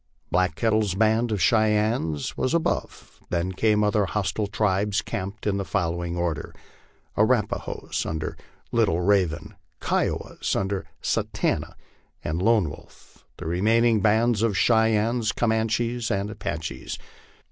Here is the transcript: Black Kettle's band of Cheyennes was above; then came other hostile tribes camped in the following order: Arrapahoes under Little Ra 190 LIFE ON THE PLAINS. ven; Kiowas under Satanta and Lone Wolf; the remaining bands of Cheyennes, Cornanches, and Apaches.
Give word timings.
Black 0.31 0.55
Kettle's 0.55 0.95
band 0.95 1.31
of 1.31 1.39
Cheyennes 1.39 2.35
was 2.35 2.55
above; 2.55 3.19
then 3.29 3.51
came 3.51 3.83
other 3.83 4.05
hostile 4.07 4.47
tribes 4.47 4.99
camped 5.03 5.45
in 5.45 5.57
the 5.57 5.63
following 5.63 6.17
order: 6.17 6.55
Arrapahoes 7.15 8.03
under 8.03 8.35
Little 8.71 8.99
Ra 8.99 9.17
190 9.17 9.25
LIFE 9.29 9.29
ON 9.29 9.29
THE 9.29 9.57
PLAINS. 9.59 10.09
ven; 10.09 10.17
Kiowas 10.49 10.55
under 10.55 10.87
Satanta 11.03 11.75
and 12.23 12.41
Lone 12.41 12.69
Wolf; 12.71 13.25
the 13.37 13.45
remaining 13.45 14.01
bands 14.01 14.41
of 14.41 14.57
Cheyennes, 14.57 15.31
Cornanches, 15.33 16.09
and 16.09 16.31
Apaches. 16.31 16.97